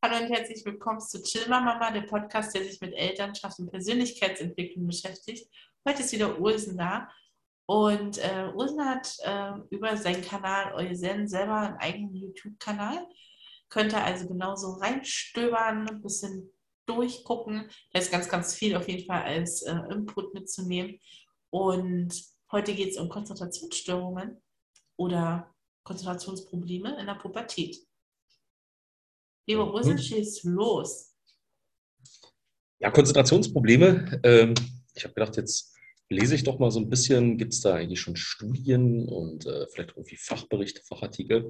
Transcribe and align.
Hallo 0.00 0.24
und 0.24 0.32
herzlich 0.32 0.64
willkommen 0.64 1.00
zu 1.00 1.20
Chillma 1.24 1.60
Mama, 1.60 1.90
der 1.90 2.02
Podcast, 2.02 2.54
der 2.54 2.62
sich 2.62 2.80
mit 2.80 2.94
Elternschaft 2.94 3.58
und 3.58 3.68
Persönlichkeitsentwicklung 3.68 4.86
beschäftigt. 4.86 5.50
Heute 5.84 6.02
ist 6.02 6.12
wieder 6.12 6.38
Ursen 6.38 6.78
da 6.78 7.08
und 7.66 8.16
äh, 8.18 8.48
Ursen 8.54 8.84
hat 8.84 9.12
äh, 9.24 9.54
über 9.70 9.96
seinen 9.96 10.22
Kanal 10.22 10.72
Eusen 10.74 11.26
selber 11.26 11.56
einen 11.56 11.76
eigenen 11.78 12.14
YouTube-Kanal. 12.14 13.08
Könnt 13.70 13.92
ihr 13.92 14.04
also 14.04 14.28
genauso 14.28 14.74
reinstöbern, 14.74 15.88
ein 15.88 16.00
bisschen 16.00 16.48
durchgucken. 16.86 17.68
Da 17.92 17.98
ist 17.98 18.12
ganz, 18.12 18.28
ganz 18.28 18.54
viel 18.54 18.76
auf 18.76 18.86
jeden 18.86 19.04
Fall 19.04 19.24
als 19.24 19.62
äh, 19.62 19.74
Input 19.90 20.32
mitzunehmen. 20.32 21.00
Und 21.50 22.14
heute 22.52 22.72
geht 22.72 22.90
es 22.90 22.98
um 22.98 23.08
Konzentrationsstörungen 23.08 24.40
oder 24.96 25.52
Konzentrationsprobleme 25.82 27.00
in 27.00 27.06
der 27.06 27.14
Pubertät. 27.14 27.87
Lieber 29.48 29.72
hm. 29.82 29.98
schieß 29.98 30.44
los. 30.44 31.14
Ja, 32.80 32.90
Konzentrationsprobleme. 32.90 34.20
Ähm, 34.22 34.54
ich 34.94 35.04
habe 35.04 35.14
gedacht, 35.14 35.38
jetzt 35.38 35.74
lese 36.10 36.34
ich 36.34 36.44
doch 36.44 36.58
mal 36.58 36.70
so 36.70 36.80
ein 36.80 36.90
bisschen, 36.90 37.38
gibt 37.38 37.54
es 37.54 37.62
da 37.62 37.74
eigentlich 37.74 37.98
schon 37.98 38.14
Studien 38.14 39.08
und 39.08 39.46
äh, 39.46 39.66
vielleicht 39.72 39.90
irgendwie 39.96 40.18
Fachberichte, 40.18 40.82
Fachartikel. 40.84 41.48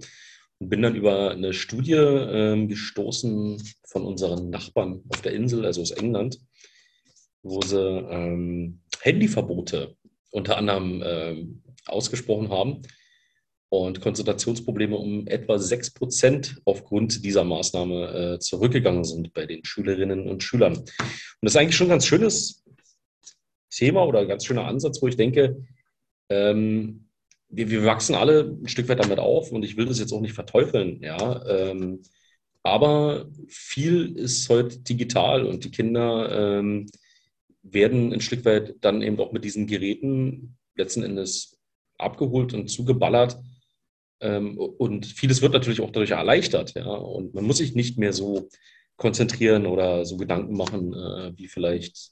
Und 0.59 0.69
bin 0.69 0.83
dann 0.83 0.95
über 0.95 1.33
eine 1.33 1.53
Studie 1.53 1.95
ähm, 1.95 2.69
gestoßen 2.69 3.61
von 3.89 4.05
unseren 4.05 4.49
Nachbarn 4.49 5.03
auf 5.09 5.21
der 5.23 5.33
Insel, 5.33 5.67
also 5.67 5.83
aus 5.83 5.91
England, 5.91 6.39
wo 7.43 7.61
sie 7.63 7.81
ähm, 7.81 8.81
Handyverbote 9.01 9.97
unter 10.31 10.57
anderem 10.57 11.03
ähm, 11.05 11.63
ausgesprochen 11.87 12.51
haben 12.51 12.83
und 13.71 14.01
Konzentrationsprobleme 14.01 14.97
um 14.97 15.27
etwa 15.27 15.59
6 15.59 15.93
Prozent 15.93 16.61
aufgrund 16.65 17.25
dieser 17.25 17.45
Maßnahme 17.45 18.35
äh, 18.35 18.39
zurückgegangen 18.39 19.05
sind 19.05 19.35
bei 19.35 19.47
den 19.47 19.65
Schülerinnen 19.65 20.29
und 20.29 20.43
Schülern. 20.43 20.77
Und 20.77 20.87
das 21.43 21.53
ist 21.53 21.57
eigentlich 21.57 21.77
schon 21.77 21.89
ein 21.89 21.91
ganz 21.91 22.07
schönes 22.07 22.65
Thema 23.71 24.07
oder 24.07 24.21
ein 24.21 24.29
ganz 24.29 24.45
schöner 24.45 24.67
Ansatz, 24.67 25.03
wo 25.03 25.09
ich 25.09 25.17
denke, 25.17 25.65
ähm, 26.31 27.09
wir, 27.51 27.71
wir, 27.71 27.85
wachsen 27.85 28.15
alle 28.15 28.57
ein 28.63 28.69
Stück 28.69 28.89
weit 28.89 29.01
damit 29.01 29.19
auf 29.19 29.53
und 29.53 29.65
ich 29.65 29.77
will 29.77 29.87
das 29.87 29.99
jetzt 29.99 30.13
auch 30.13 30.21
nicht 30.21 30.35
verteufeln, 30.35 31.03
ja. 31.03 31.47
Ähm, 31.47 32.03
aber 32.63 33.27
viel 33.47 34.17
ist 34.17 34.49
heute 34.49 34.79
digital 34.81 35.47
und 35.47 35.65
die 35.65 35.71
Kinder 35.71 36.59
ähm, 36.59 36.87
werden 37.63 38.13
ein 38.13 38.21
Stück 38.21 38.45
weit 38.45 38.75
dann 38.81 39.01
eben 39.01 39.19
auch 39.21 39.33
mit 39.33 39.45
diesen 39.45 39.67
Geräten 39.67 40.57
letzten 40.75 41.03
Endes 41.03 41.59
abgeholt 41.97 42.55
und 42.55 42.69
zugeballert, 42.69 43.39
und 44.21 45.07
vieles 45.07 45.43
wird 45.43 45.53
natürlich 45.53 45.81
auch 45.81 45.91
dadurch 45.91 46.11
erleichtert. 46.11 46.75
Ja? 46.75 46.87
Und 46.87 47.35
man 47.35 47.45
muss 47.45 47.59
sich 47.59 47.75
nicht 47.75 47.99
mehr 47.99 48.13
so 48.13 48.49
konzentrieren 48.97 49.67
oder 49.67 50.05
so 50.05 50.17
Gedanken 50.17 50.57
machen, 50.57 50.93
äh, 50.93 51.33
wie 51.37 51.47
vielleicht 51.47 52.11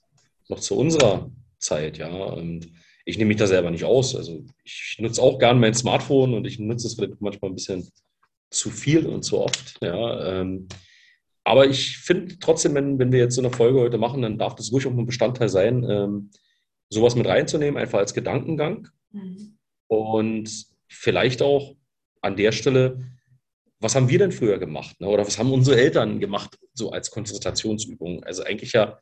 noch 0.49 0.61
zu 0.61 0.77
unserer 0.77 1.31
Zeit. 1.59 1.99
Ja? 1.99 2.15
Und 2.15 2.69
ich 3.05 3.19
nehme 3.19 3.29
mich 3.29 3.39
da 3.39 3.47
selber 3.47 3.71
nicht 3.71 3.85
aus. 3.85 4.15
Also 4.15 4.45
ich 4.65 4.97
nutze 5.01 5.23
auch 5.23 5.39
gern 5.39 5.61
mein 5.61 5.75
Smartphone 5.75 6.35
und 6.35 6.47
ich 6.47 6.59
nutze 6.59 6.87
es 6.87 6.95
vielleicht 6.95 7.21
manchmal 7.21 7.51
ein 7.51 7.57
bisschen 7.57 7.89
zu 8.51 8.71
viel 8.71 9.07
und 9.07 9.25
zu 9.25 9.41
oft. 9.41 9.79
Ja? 9.83 10.41
Ähm, 10.41 10.69
aber 11.43 11.69
ich 11.69 11.99
finde 11.99 12.39
trotzdem, 12.41 12.75
wenn, 12.75 12.99
wenn 12.99 13.13
wir 13.13 13.21
jetzt 13.21 13.37
so 13.37 13.41
eine 13.41 13.53
Folge 13.53 13.79
heute 13.79 13.99
machen, 13.99 14.23
dann 14.23 14.39
darf 14.39 14.57
das 14.57 14.73
ruhig 14.73 14.87
auch 14.87 14.91
ein 14.91 15.07
Bestandteil 15.07 15.49
sein, 15.49 15.85
ähm, 15.89 16.31
sowas 16.91 17.15
mit 17.15 17.27
reinzunehmen, 17.27 17.81
einfach 17.81 18.01
als 18.01 18.15
Gedankengang. 18.15 18.89
Mhm. 19.13 19.57
Und 19.87 20.67
vielleicht 20.89 21.43
auch 21.43 21.76
an 22.27 22.37
der 22.37 22.53
Stelle, 22.53 23.01
was 23.81 23.95
haben 23.95 24.09
wir 24.09 24.19
denn 24.19 24.33
früher 24.33 24.59
gemacht? 24.59 25.01
Ne? 25.01 25.09
Oder 25.09 25.27
was 25.27 25.39
haben 25.39 25.53
unsere 25.53 25.79
Eltern 25.79 26.21
gemacht, 26.21 26.59
so 26.75 26.91
als 26.91 27.11
Konzentrationsübung? 27.11 28.25
Also 28.25 28.43
eigentlich 28.43 28.73
ja 28.73 28.99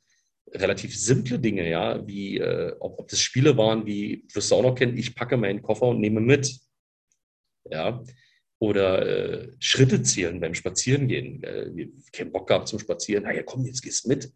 relativ 0.53 0.99
simple 0.99 1.39
Dinge, 1.39 1.69
ja, 1.69 2.07
wie 2.07 2.39
äh, 2.39 2.75
ob, 2.81 2.99
ob 2.99 3.09
das 3.09 3.21
Spiele 3.21 3.57
waren, 3.57 3.87
wie 3.87 4.25
wirst 4.33 4.51
du 4.51 4.57
auch 4.57 4.63
noch 4.63 4.75
kennen, 4.75 4.97
ich 4.97 5.15
packe 5.15 5.37
meinen 5.37 5.63
Koffer 5.63 5.87
und 5.87 6.01
nehme 6.01 6.21
mit. 6.21 6.59
Ja. 7.71 8.03
Oder 8.59 9.07
äh, 9.07 9.53
Schritte 9.59 10.03
zählen 10.03 10.41
beim 10.41 10.55
Spazierengehen. 10.55 11.43
Äh, 11.43 11.89
keinen 12.13 12.33
Bock 12.33 12.49
gehabt 12.49 12.69
zum 12.69 12.79
Spazieren. 12.79 13.25
Na 13.25 13.35
ja, 13.35 13.43
komm, 13.43 13.65
jetzt 13.67 13.83
gehst 13.83 14.07
mit. 14.07 14.33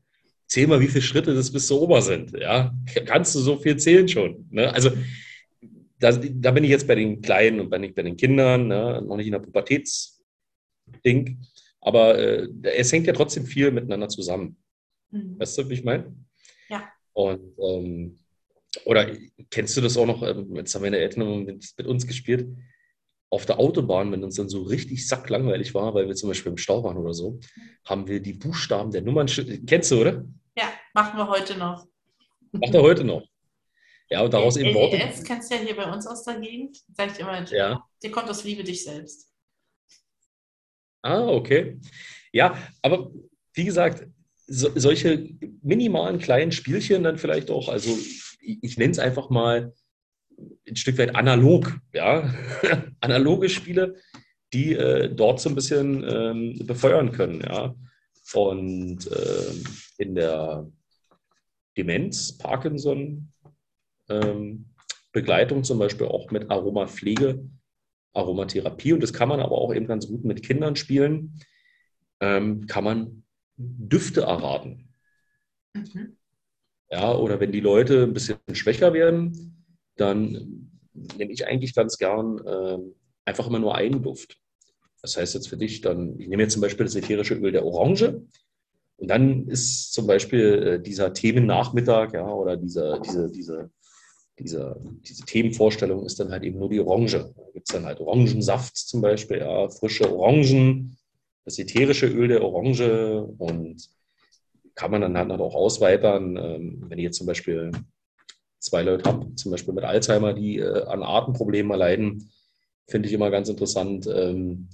Zähl 0.46 0.66
mal, 0.66 0.80
wie 0.80 0.88
viele 0.88 1.02
Schritte 1.02 1.34
das 1.34 1.52
bis 1.52 1.66
zur 1.66 1.80
Ober 1.82 2.02
sind. 2.02 2.32
Ja, 2.32 2.74
kannst 3.06 3.34
du 3.34 3.40
so 3.40 3.56
viel 3.58 3.76
zählen 3.76 4.08
schon. 4.08 4.46
Ne? 4.50 4.72
Also 4.72 4.90
da, 5.98 6.12
da, 6.12 6.50
bin 6.50 6.64
ich 6.64 6.70
jetzt 6.70 6.86
bei 6.86 6.94
den 6.94 7.20
Kleinen 7.20 7.60
und 7.60 7.70
bei 7.70 7.78
den, 7.78 7.94
bei 7.94 8.02
den 8.02 8.16
Kindern, 8.16 8.68
ne? 8.68 9.02
noch 9.02 9.16
nicht 9.16 9.26
in 9.26 9.32
der 9.32 9.40
Pubertätsding. 9.40 11.40
Aber 11.80 12.18
äh, 12.18 12.48
es 12.62 12.92
hängt 12.92 13.06
ja 13.06 13.12
trotzdem 13.12 13.46
viel 13.46 13.70
miteinander 13.70 14.08
zusammen. 14.08 14.56
Mhm. 15.10 15.38
Weißt 15.38 15.58
du, 15.58 15.68
wie 15.68 15.74
ich 15.74 15.84
meine? 15.84 16.14
Ja. 16.68 16.88
Und, 17.12 17.54
ähm, 17.58 18.18
oder 18.84 19.10
kennst 19.50 19.76
du 19.76 19.80
das 19.80 19.96
auch 19.96 20.06
noch? 20.06 20.22
Ähm, 20.22 20.54
jetzt 20.56 20.74
haben 20.74 20.82
meine 20.82 20.98
Eltern 20.98 21.44
mit, 21.44 21.72
mit, 21.76 21.86
uns 21.86 22.06
gespielt. 22.06 22.48
Auf 23.30 23.44
der 23.44 23.58
Autobahn, 23.58 24.10
wenn 24.12 24.24
uns 24.24 24.36
dann 24.36 24.48
so 24.48 24.62
richtig 24.62 25.06
sacklangweilig 25.06 25.74
war, 25.74 25.94
weil 25.94 26.08
wir 26.08 26.14
zum 26.14 26.30
Beispiel 26.30 26.52
im 26.52 26.58
Stau 26.58 26.82
waren 26.82 26.96
oder 26.96 27.12
so, 27.12 27.38
haben 27.84 28.08
wir 28.08 28.20
die 28.20 28.32
Buchstaben 28.32 28.90
der 28.90 29.02
Nummern. 29.02 29.26
Kennst 29.66 29.90
du, 29.90 30.00
oder? 30.00 30.24
Ja, 30.56 30.72
machen 30.94 31.18
wir 31.18 31.28
heute 31.28 31.58
noch. 31.58 31.86
Macht 32.52 32.74
er 32.74 32.82
heute 32.82 33.04
noch. 33.04 33.28
Ja, 34.10 34.22
und 34.22 34.32
daraus 34.32 34.56
eben 34.56 34.74
Worte. 34.74 34.96
LDS 34.96 35.22
kennst 35.22 35.50
du 35.50 35.56
ja 35.56 35.60
hier 35.60 35.76
bei 35.76 35.90
uns 35.90 36.06
aus 36.06 36.24
der 36.24 36.40
Gegend. 36.40 36.78
Sag 36.96 37.12
ich 37.12 37.18
immer, 37.18 37.44
ja. 37.52 37.84
die 38.02 38.10
kommt 38.10 38.28
aus 38.30 38.44
Liebe 38.44 38.64
dich 38.64 38.82
selbst. 38.84 39.30
Ah, 41.02 41.26
okay. 41.26 41.78
Ja, 42.32 42.56
aber 42.82 43.10
wie 43.54 43.64
gesagt, 43.64 44.06
so, 44.46 44.70
solche 44.74 45.28
minimalen 45.62 46.18
kleinen 46.18 46.52
Spielchen 46.52 47.02
dann 47.02 47.18
vielleicht 47.18 47.50
auch, 47.50 47.68
also 47.68 47.90
ich, 48.40 48.58
ich 48.62 48.78
nenne 48.78 48.92
es 48.92 48.98
einfach 48.98 49.28
mal 49.28 49.74
ein 50.66 50.76
Stück 50.76 50.98
weit 50.98 51.14
analog, 51.14 51.78
ja, 51.92 52.34
analoge 53.00 53.48
Spiele, 53.48 53.96
die 54.52 54.74
äh, 54.74 55.14
dort 55.14 55.40
so 55.40 55.50
ein 55.50 55.54
bisschen 55.54 56.04
ähm, 56.08 56.66
befeuern 56.66 57.12
können, 57.12 57.42
ja. 57.42 57.74
Und 58.34 59.06
äh, 59.10 60.02
in 60.02 60.14
der 60.14 60.70
Demenz, 61.76 62.36
Parkinson, 62.36 63.32
ähm, 64.08 64.66
Begleitung 65.12 65.64
zum 65.64 65.78
Beispiel 65.78 66.06
auch 66.06 66.30
mit 66.30 66.50
Aromapflege, 66.50 67.44
Aromatherapie. 68.12 68.92
Und 68.92 69.02
das 69.02 69.12
kann 69.12 69.28
man 69.28 69.40
aber 69.40 69.58
auch 69.58 69.74
eben 69.74 69.86
ganz 69.86 70.06
gut 70.06 70.24
mit 70.24 70.42
Kindern 70.42 70.76
spielen. 70.76 71.40
Ähm, 72.20 72.66
kann 72.66 72.84
man 72.84 73.24
Düfte 73.56 74.22
erraten. 74.22 74.92
Mhm. 75.74 76.16
Ja, 76.90 77.14
oder 77.14 77.38
wenn 77.40 77.52
die 77.52 77.60
Leute 77.60 78.04
ein 78.04 78.14
bisschen 78.14 78.38
schwächer 78.52 78.92
werden, 78.92 79.64
dann 79.96 80.70
nehme 81.16 81.32
ich 81.32 81.46
eigentlich 81.46 81.74
ganz 81.74 81.98
gern 81.98 82.38
äh, 82.46 82.78
einfach 83.24 83.46
immer 83.46 83.58
nur 83.58 83.74
einen 83.74 84.02
Duft. 84.02 84.38
Das 85.02 85.16
heißt 85.16 85.34
jetzt 85.34 85.48
für 85.48 85.56
dich 85.56 85.80
dann, 85.80 86.18
ich 86.18 86.28
nehme 86.28 86.42
jetzt 86.42 86.54
zum 86.54 86.62
Beispiel 86.62 86.86
das 86.86 86.96
ätherische 86.96 87.34
Öl 87.34 87.52
der 87.52 87.64
Orange 87.64 88.22
und 88.96 89.08
dann 89.08 89.46
ist 89.48 89.92
zum 89.92 90.06
Beispiel 90.06 90.62
äh, 90.62 90.82
dieser 90.82 91.12
Themennachmittag 91.12 92.14
ja, 92.14 92.26
oder 92.28 92.56
dieser, 92.56 92.98
diese, 93.00 93.30
diese 93.30 93.70
diese, 94.38 94.80
diese 95.06 95.24
Themenvorstellung 95.24 96.04
ist 96.04 96.20
dann 96.20 96.30
halt 96.30 96.44
eben 96.44 96.58
nur 96.58 96.68
die 96.68 96.80
Orange. 96.80 97.32
Da 97.36 97.50
gibt 97.52 97.68
es 97.68 97.74
dann 97.74 97.84
halt 97.84 98.00
Orangensaft 98.00 98.76
zum 98.76 99.00
Beispiel, 99.00 99.38
ja, 99.38 99.68
frische 99.68 100.12
Orangen, 100.12 100.96
das 101.44 101.58
ätherische 101.58 102.06
Öl 102.06 102.28
der 102.28 102.42
Orange 102.42 103.22
und 103.38 103.88
kann 104.74 104.90
man 104.90 105.00
dann 105.00 105.16
halt 105.16 105.40
auch 105.40 105.54
ausweitern, 105.54 106.36
ähm, 106.36 106.84
wenn 106.88 106.98
ich 106.98 107.04
jetzt 107.04 107.18
zum 107.18 107.26
Beispiel 107.26 107.72
zwei 108.60 108.82
Leute 108.82 109.08
habe, 109.08 109.34
zum 109.34 109.50
Beispiel 109.50 109.74
mit 109.74 109.84
Alzheimer, 109.84 110.34
die 110.34 110.58
äh, 110.58 110.84
an 110.84 111.02
Atemproblemen 111.02 111.76
leiden, 111.76 112.30
finde 112.86 113.08
ich 113.08 113.14
immer 113.14 113.30
ganz 113.30 113.48
interessant. 113.48 114.06
Ähm, 114.06 114.68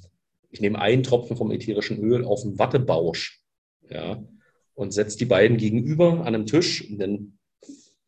ich 0.51 0.61
nehme 0.61 0.79
einen 0.79 1.03
Tropfen 1.03 1.37
vom 1.37 1.51
ätherischen 1.51 1.99
Öl 1.99 2.25
auf 2.25 2.45
einen 2.45 2.59
Wattebausch 2.59 3.43
ja, 3.89 4.23
und 4.75 4.93
setze 4.93 5.19
die 5.19 5.25
beiden 5.25 5.57
gegenüber 5.57 6.21
an 6.21 6.35
einem 6.35 6.47
Tisch 6.47 6.89
und 6.89 6.99
dann 6.99 7.39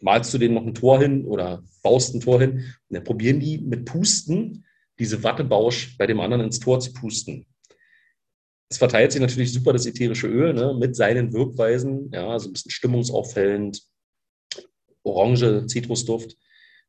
malst 0.00 0.32
du 0.34 0.38
denen 0.38 0.54
noch 0.54 0.66
ein 0.66 0.74
Tor 0.74 1.00
hin 1.00 1.24
oder 1.24 1.62
baust 1.82 2.14
ein 2.14 2.20
Tor 2.20 2.40
hin 2.40 2.52
und 2.52 2.94
dann 2.96 3.04
probieren 3.04 3.40
die 3.40 3.58
mit 3.58 3.84
Pusten 3.84 4.64
diese 4.98 5.22
Wattebausch 5.22 5.96
bei 5.98 6.06
dem 6.06 6.20
anderen 6.20 6.44
ins 6.44 6.60
Tor 6.60 6.80
zu 6.80 6.92
pusten. 6.92 7.46
Es 8.68 8.78
verteilt 8.78 9.12
sich 9.12 9.20
natürlich 9.20 9.52
super 9.52 9.72
das 9.72 9.86
ätherische 9.86 10.26
Öl 10.26 10.52
ne, 10.52 10.74
mit 10.78 10.96
seinen 10.96 11.32
Wirkweisen, 11.32 12.10
ja, 12.12 12.38
so 12.38 12.48
ein 12.48 12.52
bisschen 12.52 12.70
stimmungsauffällend, 12.70 13.82
Orange, 15.04 15.66
Zitrusduft, 15.66 16.36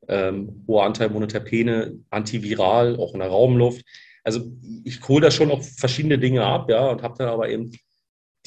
ähm, 0.07 0.63
hoher 0.67 0.85
Anteil 0.85 1.09
Monoterpene, 1.09 1.99
antiviral, 2.09 2.97
auch 2.97 3.13
in 3.13 3.19
der 3.19 3.29
Raumluft. 3.29 3.85
Also 4.23 4.51
ich 4.83 5.07
hole 5.07 5.21
da 5.21 5.31
schon 5.31 5.51
auch 5.51 5.61
verschiedene 5.61 6.17
Dinge 6.17 6.43
ab, 6.43 6.69
ja, 6.69 6.89
und 6.89 7.03
habe 7.03 7.15
dann 7.17 7.29
aber 7.29 7.49
eben 7.49 7.71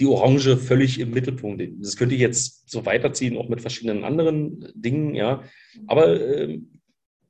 die 0.00 0.06
Orange 0.06 0.56
völlig 0.56 0.98
im 0.98 1.10
Mittelpunkt. 1.10 1.62
Das 1.78 1.96
könnte 1.96 2.14
ich 2.14 2.20
jetzt 2.20 2.70
so 2.70 2.86
weiterziehen, 2.86 3.36
auch 3.36 3.48
mit 3.48 3.60
verschiedenen 3.60 4.02
anderen 4.02 4.72
Dingen, 4.74 5.14
ja. 5.14 5.44
Aber 5.86 6.18
äh, 6.18 6.58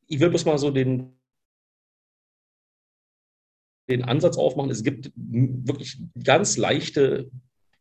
ich 0.06 0.20
will 0.20 0.30
bloß 0.30 0.44
mal 0.44 0.56
so 0.56 0.70
den, 0.70 1.18
den 3.90 4.04
Ansatz 4.04 4.36
aufmachen. 4.38 4.70
Es 4.70 4.84
gibt 4.84 5.10
wirklich 5.16 5.98
ganz 6.22 6.56
leichte 6.56 7.30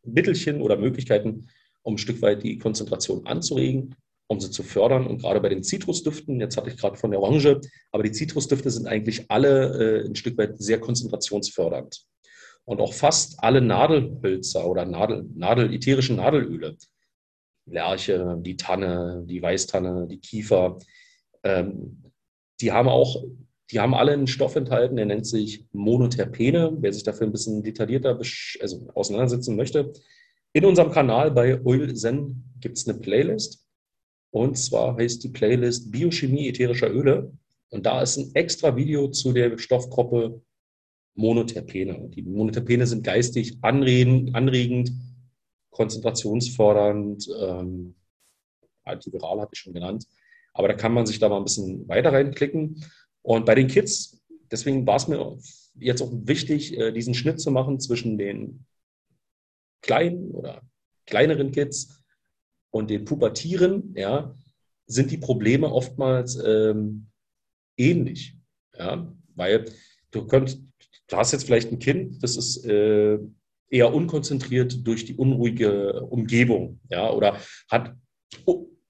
Mittelchen 0.04 0.60
oder 0.60 0.76
Möglichkeiten, 0.76 1.46
um 1.82 1.94
ein 1.94 1.98
Stück 1.98 2.20
weit 2.20 2.42
die 2.42 2.58
Konzentration 2.58 3.26
anzuregen, 3.26 3.94
um 4.26 4.40
sie 4.40 4.50
zu 4.50 4.64
fördern. 4.64 5.06
Und 5.06 5.18
gerade 5.18 5.40
bei 5.40 5.48
den 5.48 5.62
Zitrusdüften, 5.62 6.40
jetzt 6.40 6.56
hatte 6.56 6.68
ich 6.68 6.76
gerade 6.76 6.96
von 6.96 7.12
der 7.12 7.20
Orange, 7.20 7.60
aber 7.92 8.02
die 8.02 8.12
Zitrusdüfte 8.12 8.70
sind 8.70 8.88
eigentlich 8.88 9.30
alle 9.30 10.02
äh, 10.02 10.06
ein 10.08 10.16
Stück 10.16 10.36
weit 10.36 10.60
sehr 10.60 10.80
konzentrationsfördernd. 10.80 12.09
Und 12.64 12.80
auch 12.80 12.92
fast 12.92 13.42
alle 13.42 13.60
Nadelhölzer 13.60 14.66
oder 14.66 14.84
Nadel, 14.84 15.28
Nadel, 15.34 15.72
ätherischen 15.72 16.16
Nadelöle, 16.16 16.76
Lerche, 17.66 18.38
die 18.40 18.56
Tanne, 18.56 19.24
die 19.26 19.42
Weißtanne, 19.42 20.06
die 20.08 20.18
Kiefer, 20.18 20.78
ähm, 21.42 22.02
die 22.60 22.72
haben 22.72 22.88
auch, 22.88 23.24
die 23.70 23.80
haben 23.80 23.94
alle 23.94 24.12
einen 24.12 24.26
Stoff 24.26 24.56
enthalten, 24.56 24.96
der 24.96 25.06
nennt 25.06 25.26
sich 25.26 25.64
Monoterpene. 25.72 26.76
Wer 26.80 26.92
sich 26.92 27.02
dafür 27.02 27.26
ein 27.26 27.32
bisschen 27.32 27.62
detaillierter 27.62 28.18
also 28.60 28.88
auseinandersetzen 28.94 29.56
möchte, 29.56 29.92
in 30.52 30.64
unserem 30.64 30.90
Kanal 30.90 31.30
bei 31.30 31.64
Oil 31.64 31.94
Zen 31.94 32.44
gibt 32.60 32.76
es 32.76 32.88
eine 32.88 32.98
Playlist. 32.98 33.64
Und 34.32 34.58
zwar 34.58 34.96
heißt 34.96 35.22
die 35.22 35.28
Playlist 35.28 35.90
Biochemie 35.90 36.48
ätherischer 36.48 36.90
Öle. 36.90 37.32
Und 37.70 37.86
da 37.86 38.02
ist 38.02 38.16
ein 38.16 38.34
extra 38.34 38.74
Video 38.74 39.08
zu 39.08 39.32
der 39.32 39.56
Stoffgruppe 39.58 40.42
Monoterpene. 41.20 42.08
Die 42.08 42.22
Monoterpene 42.22 42.86
sind 42.86 43.04
geistig 43.04 43.58
anregend, 43.62 44.34
anregend 44.34 44.92
konzentrationsfördernd, 45.70 47.28
ähm, 47.40 47.94
antiviral 48.84 49.40
hatte 49.40 49.52
ich 49.54 49.60
schon 49.60 49.72
genannt. 49.74 50.06
Aber 50.52 50.68
da 50.68 50.74
kann 50.74 50.92
man 50.92 51.06
sich 51.06 51.18
da 51.18 51.28
mal 51.28 51.36
ein 51.36 51.44
bisschen 51.44 51.86
weiter 51.88 52.12
reinklicken. 52.12 52.84
Und 53.22 53.46
bei 53.46 53.54
den 53.54 53.68
Kids, 53.68 54.20
deswegen 54.50 54.86
war 54.86 54.96
es 54.96 55.06
mir 55.08 55.38
jetzt 55.78 56.02
auch 56.02 56.10
wichtig, 56.12 56.76
äh, 56.76 56.92
diesen 56.92 57.14
Schnitt 57.14 57.40
zu 57.40 57.50
machen 57.50 57.78
zwischen 57.78 58.18
den 58.18 58.66
kleinen 59.82 60.32
oder 60.32 60.62
kleineren 61.06 61.52
Kids 61.52 62.02
und 62.70 62.90
den 62.90 63.04
Pubertieren, 63.04 63.94
ja, 63.96 64.34
sind 64.86 65.10
die 65.10 65.18
Probleme 65.18 65.72
oftmals 65.72 66.36
ähm, 66.44 67.06
ähnlich. 67.76 68.36
Ja, 68.76 69.12
weil 69.34 69.66
du 70.10 70.26
könnt, 70.26 70.58
du 71.10 71.16
hast 71.16 71.32
jetzt 71.32 71.44
vielleicht 71.44 71.70
ein 71.70 71.78
Kind, 71.78 72.22
das 72.22 72.36
ist 72.36 72.64
äh, 72.64 73.18
eher 73.68 73.94
unkonzentriert 73.94 74.86
durch 74.86 75.04
die 75.04 75.14
unruhige 75.14 76.02
Umgebung, 76.02 76.80
ja, 76.88 77.10
oder 77.10 77.36
hat 77.70 77.94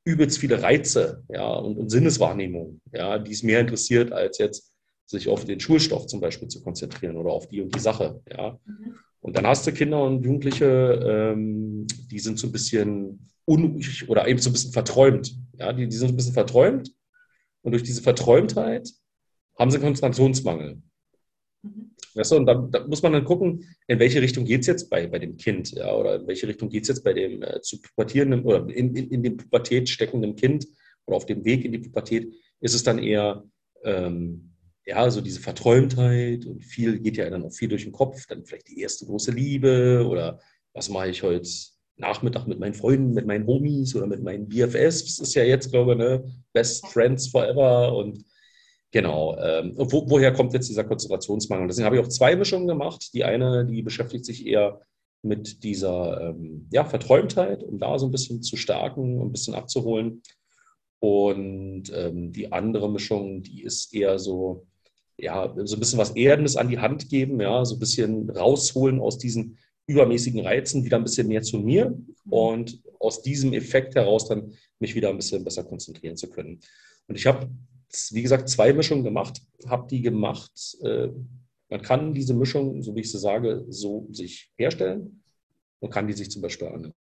übelst 0.05 0.39
viele 0.39 0.63
Reize, 0.63 1.25
ja, 1.29 1.53
und, 1.53 1.77
und 1.77 1.91
Sinneswahrnehmung, 1.91 2.81
ja, 2.93 3.19
die 3.19 3.33
es 3.33 3.43
mehr 3.43 3.61
interessiert, 3.61 4.13
als 4.13 4.39
jetzt 4.39 4.73
sich 5.07 5.29
auf 5.29 5.45
den 5.45 5.61
Schulstoff 5.61 6.07
zum 6.07 6.21
Beispiel 6.21 6.49
zu 6.49 6.63
konzentrieren 6.63 7.17
oder 7.17 7.31
auf 7.31 7.49
die 7.49 7.61
und 7.61 7.75
die 7.75 7.81
Sache, 7.81 8.23
ja. 8.31 8.59
Mhm. 8.65 8.95
Und 9.23 9.37
dann 9.37 9.47
hast 9.47 9.67
du 9.67 9.73
Kinder 9.73 10.03
und 10.03 10.25
Jugendliche, 10.25 10.65
ähm, 10.67 11.87
die 12.11 12.19
sind 12.19 12.39
so 12.39 12.47
ein 12.47 12.53
bisschen 12.53 13.29
unruhig 13.45 14.09
oder 14.09 14.27
eben 14.27 14.41
so 14.41 14.49
ein 14.49 14.53
bisschen 14.53 14.73
verträumt. 14.73 15.37
Ja, 15.59 15.73
die, 15.73 15.89
die 15.89 15.97
sind 15.97 16.09
ein 16.09 16.17
bisschen 16.17 16.33
verträumt. 16.33 16.91
Und 17.63 17.73
durch 17.73 17.83
diese 17.83 18.03
Verträumtheit 18.03 18.91
haben 19.59 19.71
sie 19.71 19.79
Konzentrationsmangel. 19.79 20.81
Mhm. 21.62 21.91
Weißt 22.15 22.33
du, 22.33 22.37
und 22.37 22.47
da, 22.47 22.55
da, 22.55 22.87
muss 22.87 23.03
man 23.03 23.12
dann 23.12 23.25
gucken, 23.25 23.65
in 23.87 23.99
welche 23.99 24.21
Richtung 24.21 24.45
geht 24.45 24.62
es 24.62 24.67
jetzt 24.67 24.91
bei, 24.91 25.07
bei 25.07 25.19
dem 25.19 25.37
Kind, 25.37 25.73
ja, 25.73 25.95
oder 25.95 26.17
in 26.17 26.27
welche 26.27 26.49
Richtung 26.49 26.69
geht 26.69 26.83
es 26.83 26.89
jetzt 26.89 27.05
bei 27.05 27.12
dem 27.12 27.43
äh, 27.43 27.61
zu 27.61 27.81
pubertierenden 27.81 28.45
oder 28.45 28.69
in, 28.69 28.95
in, 28.97 29.11
in 29.11 29.23
dem 29.23 29.37
Pubertät 29.37 29.89
steckenden 29.89 30.35
Kind 30.35 30.67
oder 31.07 31.17
auf 31.17 31.27
dem 31.27 31.45
Weg 31.45 31.65
in 31.65 31.73
die 31.73 31.79
Pubertät, 31.79 32.33
ist 32.61 32.75
es 32.75 32.83
dann 32.83 32.99
eher 32.99 33.45
ähm, 33.85 34.51
ja, 34.87 35.09
so 35.11 35.21
diese 35.21 35.41
Verträumtheit 35.41 36.47
und 36.47 36.65
viel 36.65 36.99
geht 36.99 37.17
ja 37.17 37.31
dann 37.31 37.45
auch 37.45 37.53
viel 37.53 37.69
durch 37.69 37.85
den 37.85 37.93
Kopf, 37.93 38.27
dann 38.27 38.45
vielleicht 38.45 38.69
die 38.69 38.81
erste 38.81 39.07
große 39.07 39.31
Liebe 39.31 40.05
oder 40.09 40.41
was 40.73 40.89
mache 40.89 41.11
ich 41.11 41.23
heute 41.23 41.49
Nachmittag 41.97 42.47
mit 42.47 42.59
meinen 42.59 42.75
Freunden, 42.75 43.12
mit 43.12 43.27
meinen 43.27 43.47
Homies 43.47 43.95
oder 43.95 44.07
mit 44.07 44.23
meinen 44.23 44.49
BFS, 44.49 45.05
das 45.05 45.19
ist 45.19 45.35
ja 45.35 45.45
jetzt, 45.45 45.71
glaube 45.71 45.93
ich, 45.93 45.99
ne, 45.99 46.25
Best 46.53 46.87
Friends 46.89 47.29
Forever 47.29 47.95
und 47.95 48.25
Genau. 48.93 49.37
Ähm, 49.39 49.75
wo, 49.77 50.09
woher 50.09 50.33
kommt 50.33 50.53
jetzt 50.53 50.69
dieser 50.69 50.85
Konzentrationsmangel? 50.85 51.69
Deswegen 51.69 51.87
habe 51.87 51.97
ich 51.97 52.03
auch 52.03 52.09
zwei 52.09 52.35
Mischungen 52.35 52.67
gemacht. 52.67 53.11
Die 53.15 53.25
eine, 53.25 53.65
die 53.65 53.83
beschäftigt 53.83 54.25
sich 54.25 54.47
eher 54.47 54.81
mit 55.23 55.63
dieser 55.63 56.31
ähm, 56.31 56.67
ja, 56.73 56.85
Verträumtheit, 56.85 57.63
um 57.63 57.79
da 57.79 57.99
so 57.99 58.07
ein 58.07 58.13
bisschen 58.13 58.43
zu 58.43 58.57
stärken 58.57 59.21
und 59.21 59.29
ein 59.29 59.33
bisschen 59.33 59.55
abzuholen. 59.55 60.23
Und 60.99 61.85
ähm, 61.95 62.33
die 62.33 62.53
andere 62.53 62.91
Mischung, 62.91 63.43
die 63.43 63.63
ist 63.63 63.95
eher 63.95 64.19
so, 64.19 64.67
ja, 65.17 65.55
so 65.65 65.77
ein 65.77 65.81
bisschen 65.81 65.99
was 65.99 66.17
Erdendes 66.17 66.57
an 66.57 66.69
die 66.69 66.79
Hand 66.79 67.09
geben, 67.09 67.41
ja, 67.41 67.65
so 67.65 67.77
ein 67.77 67.81
bisschen 67.81 68.29
rausholen 68.29 69.01
aus 69.01 69.19
diesen 69.19 69.59
übermäßigen 69.87 70.41
Reizen, 70.41 70.85
wieder 70.85 70.99
ein 70.99 71.05
bisschen 71.05 71.29
mehr 71.29 71.43
zu 71.43 71.59
mir 71.59 71.99
und 72.29 72.83
aus 72.99 73.23
diesem 73.23 73.53
Effekt 73.53 73.95
heraus 73.95 74.29
dann 74.29 74.53
mich 74.79 74.95
wieder 74.95 75.09
ein 75.09 75.17
bisschen 75.17 75.43
besser 75.43 75.65
konzentrieren 75.65 76.17
zu 76.17 76.29
können. 76.31 76.61
Und 77.09 77.17
ich 77.17 77.27
habe 77.27 77.49
wie 78.13 78.23
gesagt, 78.23 78.49
zwei 78.49 78.73
Mischungen 78.73 79.05
gemacht, 79.05 79.43
habe 79.67 79.87
die 79.89 80.03
gemacht. 80.03 80.77
Äh, 80.83 81.09
man 81.69 81.83
kann 81.83 82.15
diese 82.15 82.35
Mischung, 82.35 82.83
so 82.83 82.95
wie 82.95 83.01
ich 83.01 83.11
sie 83.11 83.19
sage, 83.19 83.65
so 83.69 84.07
sich 84.11 84.51
herstellen. 84.57 85.23
Man 85.81 85.91
kann 85.91 86.07
die 86.07 86.13
sich 86.13 86.31
zum 86.31 86.43
Beispiel 86.43 86.69
an 86.69 86.93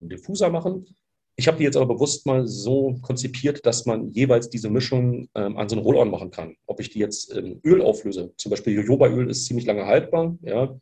einen 0.00 0.10
Diffuser 0.10 0.50
machen. 0.50 0.86
Ich 1.36 1.46
habe 1.46 1.58
die 1.58 1.64
jetzt 1.64 1.76
aber 1.76 1.94
bewusst 1.94 2.26
mal 2.26 2.46
so 2.46 2.98
konzipiert, 3.02 3.64
dass 3.64 3.86
man 3.86 4.10
jeweils 4.10 4.50
diese 4.50 4.70
Mischung 4.70 5.28
ähm, 5.34 5.56
an 5.56 5.68
so 5.68 5.76
einen 5.76 5.84
Roll-On 5.84 6.10
machen 6.10 6.30
kann. 6.30 6.56
Ob 6.66 6.80
ich 6.80 6.90
die 6.90 6.98
jetzt 6.98 7.32
in 7.32 7.60
Öl 7.64 7.80
auflöse, 7.80 8.32
zum 8.36 8.50
Beispiel 8.50 8.74
Jojobaöl 8.74 9.30
ist 9.30 9.46
ziemlich 9.46 9.66
lange 9.66 9.86
haltbar, 9.86 10.36
ja, 10.42 10.76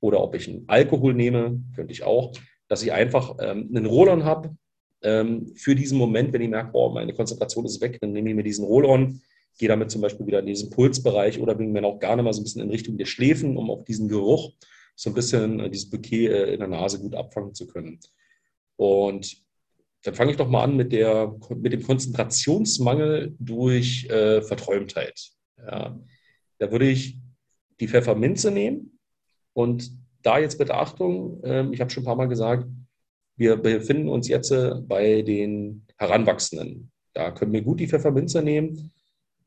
oder 0.00 0.22
ob 0.22 0.34
ich 0.34 0.48
einen 0.48 0.68
Alkohol 0.68 1.14
nehme, 1.14 1.62
könnte 1.74 1.92
ich 1.92 2.02
auch, 2.02 2.32
dass 2.68 2.82
ich 2.82 2.92
einfach 2.92 3.36
ähm, 3.40 3.70
einen 3.74 3.86
Roll-On 3.86 4.24
habe, 4.24 4.54
ähm, 5.02 5.52
für 5.56 5.74
diesen 5.74 5.98
Moment, 5.98 6.32
wenn 6.32 6.42
ich 6.42 6.48
merke, 6.48 6.72
boah, 6.72 6.92
meine 6.92 7.14
Konzentration 7.14 7.64
ist 7.64 7.80
weg, 7.80 7.98
dann 8.00 8.12
nehme 8.12 8.30
ich 8.30 8.36
mir 8.36 8.42
diesen 8.42 8.64
Roll-On, 8.64 9.20
gehe 9.58 9.68
damit 9.68 9.90
zum 9.90 10.00
Beispiel 10.00 10.26
wieder 10.26 10.40
in 10.40 10.46
diesen 10.46 10.70
Pulsbereich 10.70 11.40
oder 11.40 11.54
bringe 11.54 11.72
mir 11.72 11.86
auch 11.86 11.98
gerne 11.98 12.22
mal 12.22 12.32
so 12.32 12.40
ein 12.40 12.44
bisschen 12.44 12.62
in 12.62 12.70
Richtung 12.70 12.96
der 12.96 13.06
Schläfen, 13.06 13.56
um 13.56 13.70
auch 13.70 13.84
diesen 13.84 14.08
Geruch, 14.08 14.52
so 14.94 15.10
ein 15.10 15.14
bisschen 15.14 15.60
äh, 15.60 15.70
dieses 15.70 15.90
Bouquet 15.90 16.28
äh, 16.28 16.52
in 16.54 16.60
der 16.60 16.68
Nase 16.68 17.00
gut 17.00 17.14
abfangen 17.14 17.54
zu 17.54 17.66
können. 17.66 17.98
Und 18.76 19.36
dann 20.04 20.14
fange 20.14 20.32
ich 20.32 20.36
doch 20.36 20.48
mal 20.48 20.64
an 20.64 20.76
mit, 20.76 20.92
der, 20.92 21.36
mit 21.56 21.72
dem 21.72 21.82
Konzentrationsmangel 21.82 23.36
durch 23.38 24.06
äh, 24.06 24.42
Verträumtheit. 24.42 25.30
Ja. 25.58 25.98
Da 26.58 26.70
würde 26.70 26.88
ich 26.88 27.18
die 27.80 27.88
Pfefferminze 27.88 28.50
nehmen 28.50 28.98
und 29.52 29.90
da 30.22 30.38
jetzt 30.38 30.58
bitte 30.58 30.74
Achtung, 30.74 31.42
äh, 31.44 31.68
ich 31.72 31.80
habe 31.80 31.90
schon 31.90 32.02
ein 32.02 32.06
paar 32.06 32.16
Mal 32.16 32.28
gesagt, 32.28 32.66
wir 33.42 33.56
befinden 33.56 34.08
uns 34.08 34.28
jetzt 34.28 34.52
äh, 34.52 34.74
bei 34.80 35.22
den 35.22 35.84
Heranwachsenden. 35.98 36.92
Da 37.12 37.32
können 37.32 37.52
wir 37.52 37.62
gut 37.62 37.80
die 37.80 37.88
Pfefferminze 37.88 38.40
nehmen. 38.40 38.92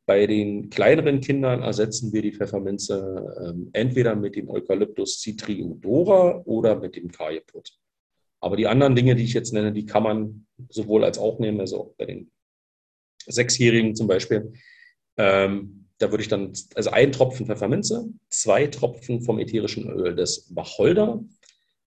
Bei 0.05 0.27
den 0.27 0.69
kleineren 0.69 1.21
Kindern 1.21 1.63
ersetzen 1.63 2.11
wir 2.11 2.21
die 2.21 2.33
Pfefferminze 2.33 3.35
ähm, 3.41 3.69
entweder 3.71 4.15
mit 4.15 4.35
dem 4.35 4.49
Eucalyptus 4.49 5.21
citriodora 5.21 6.41
oder 6.45 6.77
mit 6.77 6.95
dem 6.97 7.09
Kajeput. 7.09 7.71
Aber 8.41 8.57
die 8.57 8.67
anderen 8.67 8.95
Dinge, 8.95 9.15
die 9.15 9.23
ich 9.23 9.33
jetzt 9.33 9.53
nenne, 9.53 9.71
die 9.71 9.85
kann 9.85 10.03
man 10.03 10.45
sowohl 10.69 11.05
als 11.05 11.17
auch 11.17 11.39
nehmen, 11.39 11.61
also 11.61 11.95
bei 11.97 12.05
den 12.05 12.29
Sechsjährigen 13.25 13.95
zum 13.95 14.07
Beispiel. 14.07 14.51
Ähm, 15.17 15.87
da 15.97 16.11
würde 16.11 16.21
ich 16.21 16.27
dann, 16.27 16.51
also 16.75 16.89
ein 16.91 17.13
Tropfen 17.13 17.45
Pfefferminze, 17.45 18.09
zwei 18.29 18.67
Tropfen 18.67 19.21
vom 19.21 19.39
ätherischen 19.39 19.89
Öl 19.89 20.13
des 20.13 20.53
Wacholder, 20.53 21.23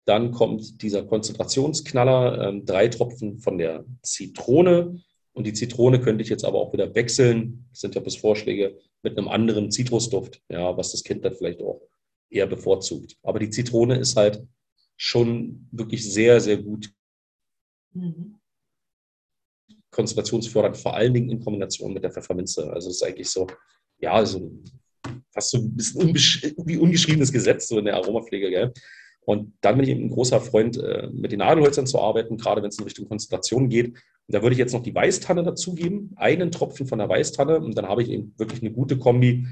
dann 0.08 0.32
kommt 0.32 0.82
dieser 0.82 1.04
Konzentrationsknaller, 1.04 2.48
ähm, 2.48 2.64
drei 2.64 2.88
Tropfen 2.88 3.38
von 3.38 3.58
der 3.58 3.84
Zitrone. 4.02 5.02
Und 5.32 5.46
die 5.46 5.52
Zitrone 5.52 6.00
könnte 6.00 6.22
ich 6.22 6.30
jetzt 6.30 6.44
aber 6.44 6.58
auch 6.58 6.72
wieder 6.72 6.94
wechseln, 6.94 7.66
das 7.70 7.80
sind 7.80 7.94
ja 7.94 8.00
bis 8.00 8.16
Vorschläge, 8.16 8.78
mit 9.02 9.18
einem 9.18 9.28
anderen 9.28 9.70
Zitrusduft, 9.70 10.42
ja, 10.48 10.76
was 10.76 10.92
das 10.92 11.04
Kind 11.04 11.24
dann 11.24 11.34
vielleicht 11.34 11.60
auch 11.60 11.82
eher 12.30 12.46
bevorzugt. 12.46 13.16
Aber 13.22 13.38
die 13.38 13.50
Zitrone 13.50 13.96
ist 13.96 14.16
halt 14.16 14.42
schon 14.96 15.68
wirklich 15.70 16.10
sehr, 16.10 16.40
sehr 16.40 16.56
gut 16.56 16.90
mhm. 17.92 18.40
konzentrationsfördernd, 19.90 20.76
vor 20.76 20.94
allen 20.94 21.14
Dingen 21.14 21.30
in 21.30 21.40
Kombination 21.40 21.92
mit 21.92 22.02
der 22.02 22.10
Pfefferminze. 22.10 22.72
Also 22.72 22.88
es 22.88 22.96
ist 22.96 23.02
eigentlich 23.02 23.28
so, 23.28 23.46
ja, 23.98 24.24
so 24.24 24.50
fast 25.30 25.50
so 25.50 25.58
ein 25.58 25.76
bisschen 25.76 26.54
wie 26.64 26.78
ungeschriebenes 26.78 27.32
Gesetz 27.32 27.68
so 27.68 27.78
in 27.78 27.84
der 27.84 27.96
Aromapflege, 27.96 28.50
gell? 28.50 28.72
Und 29.28 29.52
dann 29.60 29.76
bin 29.76 29.84
ich 29.84 29.90
eben 29.90 30.04
ein 30.04 30.10
großer 30.10 30.40
Freund, 30.40 30.78
äh, 30.78 31.10
mit 31.12 31.32
den 31.32 31.40
Nadelhölzern 31.40 31.86
zu 31.86 32.00
arbeiten, 32.00 32.38
gerade 32.38 32.62
wenn 32.62 32.70
es 32.70 32.78
in 32.78 32.84
Richtung 32.84 33.06
Konzentration 33.06 33.68
geht. 33.68 33.88
Und 33.88 34.34
da 34.34 34.40
würde 34.40 34.54
ich 34.54 34.58
jetzt 34.58 34.72
noch 34.72 34.82
die 34.82 34.94
Weißtanne 34.94 35.42
dazugeben, 35.42 36.14
einen 36.16 36.50
Tropfen 36.50 36.86
von 36.86 36.98
der 36.98 37.10
Weißtanne. 37.10 37.60
Und 37.60 37.76
dann 37.76 37.88
habe 37.88 38.02
ich 38.02 38.08
eben 38.08 38.32
wirklich 38.38 38.62
eine 38.62 38.70
gute 38.70 38.96
Kombi, 38.98 39.46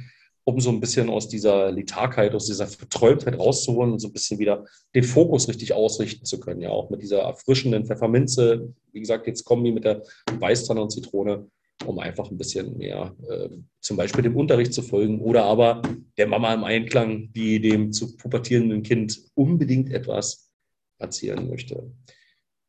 um 0.45 0.61
so 0.61 0.71
ein 0.71 0.80
bisschen 0.80 1.11
aus 1.11 1.28
dieser 1.28 1.71
Lethargkeit, 1.73 2.35
aus 2.35 2.47
dieser 2.47 2.66
Verträumtheit 2.66 3.38
rauszuholen 3.38 3.92
und 3.92 3.99
so 3.99 4.09
ein 4.09 4.14
bisschen 4.14 4.38
wieder 4.38 4.64
den 4.95 5.04
Fokus 5.04 5.47
richtig 5.47 5.75
ausrichten 5.75 6.25
zu 6.25 6.40
können. 6.40 6.62
Ja, 6.62 6.71
auch 6.71 6.88
mit 6.88 7.02
dieser 7.02 7.18
erfrischenden 7.18 7.85
Pfefferminze. 7.85 8.73
Wie 8.92 9.00
gesagt, 9.00 9.26
jetzt 9.26 9.45
Kombi 9.45 9.73
mit 9.73 9.85
der 9.85 10.02
Weißtanne 10.38 10.80
und 10.80 10.90
Zitrone. 10.90 11.50
Um 11.85 11.99
einfach 11.99 12.30
ein 12.30 12.38
bisschen 12.38 12.76
mehr 12.78 13.14
äh, 13.28 13.49
zum 13.80 13.97
Beispiel 13.97 14.23
dem 14.23 14.37
Unterricht 14.37 14.73
zu 14.73 14.83
folgen 14.83 15.21
oder 15.21 15.45
aber 15.45 15.83
der 16.16 16.26
Mama 16.26 16.52
im 16.54 16.64
Einklang, 16.64 17.33
die 17.33 17.61
dem 17.61 17.92
zu 17.92 18.16
pubertierenden 18.16 18.83
Kind 18.83 19.21
unbedingt 19.35 19.90
etwas 19.90 20.50
erzählen 20.99 21.49
möchte. 21.49 21.90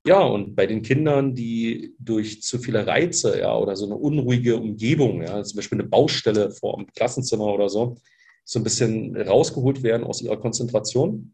Ja, 0.06 0.22
und 0.22 0.56
bei 0.56 0.66
den 0.68 0.84
Kindern, 0.84 1.36
die 1.36 1.96
durch 2.00 2.42
zu 2.42 2.60
viele 2.60 2.88
Reize 2.88 3.40
ja, 3.40 3.58
oder 3.58 3.76
so 3.76 3.86
eine 3.86 3.96
unruhige 3.96 4.56
Umgebung, 4.56 5.22
ja, 5.22 5.44
zum 5.44 5.58
Beispiel 5.58 5.80
eine 5.80 5.90
Baustelle 5.90 6.52
vor 6.52 6.78
dem 6.78 6.88
Klassenzimmer 6.88 7.46
oder 7.46 7.68
so, 7.68 7.98
so 8.46 8.60
ein 8.60 8.64
bisschen 8.64 9.16
rausgeholt 9.18 9.84
werden 9.84 10.06
aus 10.06 10.22
ihrer 10.22 10.38
Konzentration. 10.38 11.34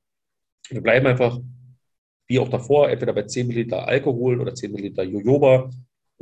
Wir 0.69 0.81
bleiben 0.81 1.05
einfach, 1.05 1.39
wie 2.27 2.39
auch 2.39 2.49
davor, 2.49 2.89
entweder 2.89 3.13
bei 3.13 3.23
10 3.23 3.47
Milliliter 3.47 3.87
Alkohol 3.87 4.41
oder 4.41 4.55
10 4.55 4.71
Milliliter 4.71 5.03
Jojoba 5.03 5.69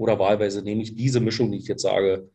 oder 0.01 0.17
wahlweise 0.17 0.63
nehme 0.63 0.81
ich 0.81 0.95
diese 0.95 1.19
Mischung, 1.19 1.51
die 1.51 1.59
ich 1.59 1.67
jetzt 1.67 1.83
sage, 1.83 2.27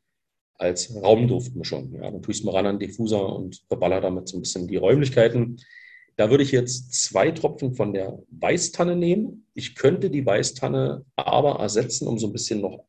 als 0.54 0.94
Raumduftmischung. 0.94 1.92
Ja, 1.94 2.12
dann 2.12 2.22
tue 2.22 2.30
ich 2.30 2.38
es 2.38 2.44
mal 2.44 2.52
ran 2.52 2.66
an 2.66 2.78
den 2.78 2.88
Diffuser 2.88 3.34
und 3.34 3.60
verballer 3.66 4.00
damit 4.00 4.28
so 4.28 4.38
ein 4.38 4.42
bisschen 4.42 4.68
die 4.68 4.76
Räumlichkeiten. 4.76 5.56
Da 6.14 6.30
würde 6.30 6.44
ich 6.44 6.52
jetzt 6.52 6.94
zwei 6.94 7.32
Tropfen 7.32 7.74
von 7.74 7.92
der 7.92 8.22
Weißtanne 8.30 8.94
nehmen. 8.94 9.48
Ich 9.52 9.74
könnte 9.74 10.10
die 10.10 10.24
Weißtanne 10.24 11.04
aber 11.16 11.58
ersetzen, 11.58 12.06
um 12.06 12.20
so 12.20 12.28
ein 12.28 12.32
bisschen 12.32 12.60
noch, 12.60 12.84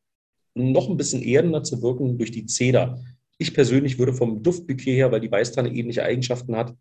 noch 0.54 0.88
ein 0.88 0.96
bisschen 0.96 1.22
erdender 1.22 1.64
zu 1.64 1.82
wirken 1.82 2.16
durch 2.16 2.30
die 2.30 2.46
Zeder. 2.46 3.02
Ich 3.36 3.54
persönlich 3.54 3.98
würde 3.98 4.14
vom 4.14 4.44
Duftbouquet 4.44 4.94
her, 4.94 5.10
weil 5.10 5.20
die 5.20 5.30
Weißtanne 5.30 5.74
ähnliche 5.74 6.04
Eigenschaften 6.04 6.56
hat, 6.56 6.72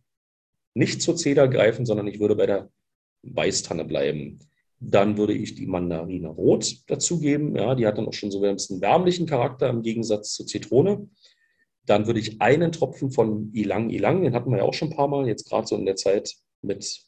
nicht 0.75 1.01
zur 1.01 1.16
Zeder 1.16 1.48
greifen, 1.48 1.88
sondern 1.88 2.06
ich 2.06 2.20
würde 2.20 2.36
bei 2.36 2.46
der 2.46 2.70
Weißtanne 3.24 3.86
bleiben. 3.86 4.38
Dann 4.79 5.17
würde 5.17 5.34
ich 5.34 5.55
die 5.55 5.65
Mandarine 5.65 6.27
rot 6.27 6.77
dazugeben. 6.88 7.55
Ja, 7.55 7.74
die 7.74 7.88
hat 7.88 7.98
dann 7.98 8.07
auch 8.07 8.13
schon 8.13 8.31
so 8.31 8.43
ein 8.43 8.55
bisschen 8.55 8.81
wärmlichen 8.81 9.25
Charakter 9.25 9.69
im 9.69 9.81
Gegensatz 9.81 10.34
zur 10.34 10.46
Zitrone. 10.46 11.10
Dann 11.86 12.05
würde 12.05 12.19
ich 12.19 12.41
einen 12.41 12.72
Tropfen 12.72 13.12
von 13.12 13.51
Ilang 13.53 13.89
Ilang, 13.89 14.24
den 14.24 14.34
hatten 14.34 14.51
wir 14.51 14.60
ja 14.60 14.63
auch 14.63 14.74
schon 14.74 14.89
ein 14.89 14.96
paar 14.96 15.07
Mal, 15.07 15.27
jetzt 15.27 15.50
gerade 15.50 15.65
so 15.65 15.75
in 15.75 15.86
der 15.86 15.96
Zeit 15.96 16.36
mit 16.62 17.01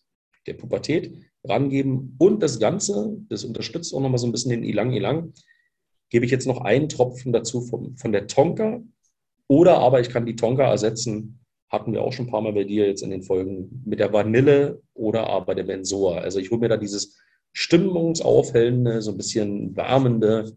der 0.47 0.53
Pubertät, 0.53 1.13
rangeben. 1.43 2.15
Und 2.17 2.41
das 2.41 2.59
Ganze, 2.59 3.17
das 3.29 3.43
unterstützt 3.43 3.93
auch 3.93 3.99
nochmal 3.99 4.17
so 4.17 4.27
ein 4.27 4.31
bisschen 4.31 4.51
den 4.51 4.63
Ilang 4.63 4.93
Ilang, 4.93 5.33
gebe 6.09 6.25
ich 6.25 6.31
jetzt 6.31 6.47
noch 6.47 6.61
einen 6.61 6.89
Tropfen 6.89 7.33
dazu 7.33 7.61
vom, 7.61 7.95
von 7.97 8.11
der 8.11 8.27
Tonka. 8.27 8.81
Oder 9.47 9.77
aber 9.77 9.99
ich 9.99 10.09
kann 10.09 10.25
die 10.25 10.35
Tonka 10.35 10.63
ersetzen, 10.63 11.39
hatten 11.69 11.93
wir 11.93 12.01
auch 12.01 12.13
schon 12.13 12.25
ein 12.25 12.31
paar 12.31 12.41
Mal 12.41 12.53
bei 12.53 12.63
dir 12.63 12.87
jetzt 12.87 13.03
in 13.03 13.11
den 13.11 13.23
Folgen, 13.23 13.83
mit 13.85 13.99
der 13.99 14.11
Vanille 14.11 14.81
oder 14.93 15.27
aber 15.27 15.55
der 15.55 15.63
Benzoa. 15.63 16.19
Also 16.19 16.39
ich 16.39 16.49
hole 16.49 16.61
mir 16.61 16.69
da 16.69 16.77
dieses 16.77 17.17
stimmungsaufhellende, 17.53 19.01
so 19.01 19.11
ein 19.11 19.17
bisschen 19.17 19.75
wärmende, 19.75 20.55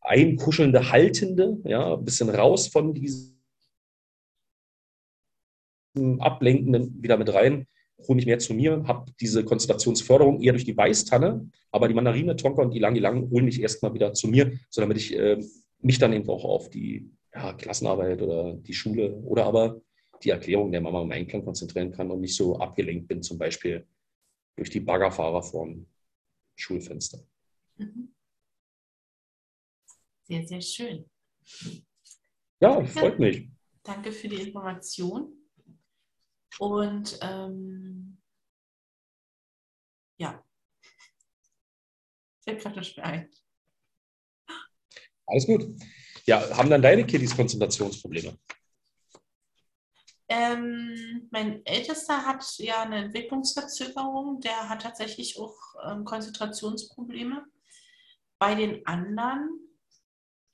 einkuschelnde, 0.00 0.90
haltende, 0.90 1.58
ja, 1.64 1.94
ein 1.94 2.04
bisschen 2.04 2.30
raus 2.30 2.68
von 2.68 2.94
diesem 2.94 3.36
Ablenkenden 6.20 7.02
wieder 7.02 7.16
mit 7.16 7.32
rein, 7.32 7.66
hole 8.06 8.16
mich 8.16 8.26
mehr 8.26 8.38
zu 8.38 8.54
mir, 8.54 8.84
habe 8.86 9.12
diese 9.20 9.44
Konzentrationsförderung 9.44 10.40
eher 10.40 10.52
durch 10.52 10.64
die 10.64 10.76
Weißtanne, 10.76 11.50
aber 11.72 11.88
die 11.88 11.94
Mandarine, 11.94 12.36
Tonka 12.36 12.62
und 12.62 12.72
die 12.72 12.78
Lang 12.78 12.94
Lang 12.96 13.30
holen 13.30 13.44
mich 13.44 13.60
erstmal 13.60 13.94
wieder 13.94 14.12
zu 14.14 14.28
mir, 14.28 14.58
so 14.70 14.80
damit 14.80 14.96
ich 14.96 15.16
äh, 15.16 15.42
mich 15.80 15.98
dann 15.98 16.12
eben 16.12 16.28
auch 16.28 16.44
auf 16.44 16.70
die 16.70 17.10
ja, 17.34 17.52
Klassenarbeit 17.52 18.22
oder 18.22 18.54
die 18.54 18.74
Schule 18.74 19.14
oder 19.16 19.46
aber 19.46 19.80
die 20.22 20.30
Erklärung 20.30 20.72
der 20.72 20.80
Mama 20.80 21.02
im 21.02 21.12
Einklang 21.12 21.44
konzentrieren 21.44 21.92
kann 21.92 22.10
und 22.10 22.20
nicht 22.20 22.34
so 22.34 22.58
abgelenkt 22.58 23.08
bin, 23.08 23.22
zum 23.22 23.38
Beispiel 23.38 23.86
durch 24.56 24.70
die 24.70 24.80
Baggerfahrer 24.80 25.42
vorm 25.42 25.86
Schulfenster. 26.58 27.24
Mhm. 27.76 28.14
Sehr, 30.24 30.46
sehr 30.46 30.60
schön. 30.60 31.10
Ja, 32.60 32.84
freut 32.84 33.18
mich. 33.18 33.48
Danke 33.82 34.12
für 34.12 34.28
die 34.28 34.42
Information. 34.42 35.32
Und 36.58 37.18
ähm, 37.22 38.20
ja, 40.18 40.44
fällt 42.40 42.60
gerade 42.60 42.80
nicht 42.80 42.96
mehr 42.96 43.06
ein. 43.06 43.30
Alles 45.26 45.46
gut. 45.46 45.80
Ja, 46.26 46.56
haben 46.56 46.68
dann 46.68 46.82
deine 46.82 47.06
Kiddies 47.06 47.34
Konzentrationsprobleme? 47.36 48.36
Ähm, 50.28 51.28
mein 51.30 51.64
Ältester 51.64 52.26
hat 52.26 52.44
ja 52.58 52.82
eine 52.82 53.04
Entwicklungsverzögerung, 53.06 54.40
der 54.40 54.68
hat 54.68 54.82
tatsächlich 54.82 55.38
auch 55.38 55.56
ähm, 55.86 56.04
Konzentrationsprobleme. 56.04 57.46
Bei 58.38 58.54
den 58.54 58.86
anderen 58.86 59.48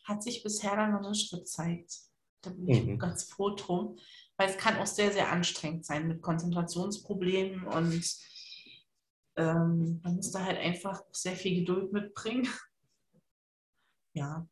hat 0.05 0.23
sich 0.23 0.43
bisher 0.43 0.77
dann 0.77 0.93
noch 0.93 1.09
nicht 1.09 1.31
gezeigt. 1.31 1.93
Da 2.43 2.51
bin 2.51 2.69
ich 2.69 2.85
mhm. 2.85 2.99
ganz 2.99 3.25
froh 3.25 3.51
drum, 3.51 3.99
weil 4.37 4.49
es 4.49 4.59
kann 4.59 4.79
auch 4.79 4.87
sehr, 4.87 5.13
sehr 5.13 5.33
anstrengend 5.33 5.85
sein 5.87 6.07
mit 6.07 6.23
Konzentrationsproblemen 6.23 7.67
und 7.67 8.05
ähm, 9.37 10.01
man 10.05 10.17
muss 10.17 10.31
da 10.31 10.45
halt 10.45 10.59
einfach 10.59 11.03
sehr 11.11 11.35
viel 11.37 11.61
Geduld 11.61 11.93
mitbringen. 11.93 12.49
Ja. 14.17 14.47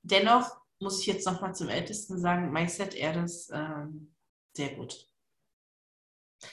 Dennoch 0.00 0.61
muss 0.82 1.00
ich 1.00 1.06
jetzt 1.06 1.26
nochmal 1.26 1.54
zum 1.54 1.68
Ältesten 1.68 2.18
sagen, 2.18 2.52
meistert 2.52 2.94
er 2.94 3.12
das 3.12 3.48
ähm, 3.52 4.12
sehr 4.54 4.74
gut. 4.74 5.08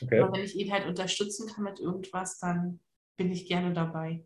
Okay. 0.01 0.19
Aber 0.19 0.33
wenn 0.33 0.45
ich 0.45 0.55
ihn 0.55 0.71
halt 0.71 0.85
unterstützen 0.85 1.47
kann 1.47 1.63
mit 1.63 1.79
irgendwas, 1.79 2.37
dann 2.37 2.79
bin 3.17 3.31
ich 3.31 3.47
gerne 3.47 3.73
dabei. 3.73 4.23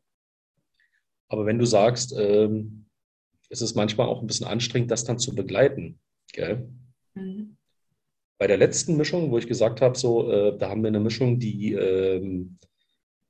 Aber 1.29 1.45
wenn 1.45 1.57
du 1.57 1.65
sagst, 1.65 2.13
ähm, 2.17 2.85
es 3.49 3.61
ist 3.61 3.75
manchmal 3.75 4.07
auch 4.07 4.21
ein 4.21 4.27
bisschen 4.27 4.45
anstrengend, 4.45 4.91
das 4.91 5.05
dann 5.05 5.19
zu 5.19 5.33
begleiten, 5.33 5.99
gell? 6.33 6.69
Mhm. 7.13 7.57
Bei 8.37 8.47
der 8.47 8.57
letzten 8.57 8.97
Mischung, 8.97 9.31
wo 9.31 9.37
ich 9.37 9.47
gesagt 9.47 9.79
habe, 9.79 9.97
so, 9.97 10.29
äh, 10.29 10.57
da 10.57 10.69
haben 10.69 10.83
wir 10.83 10.89
eine 10.89 10.99
Mischung, 10.99 11.39
die 11.39 11.73
ähm, 11.73 12.59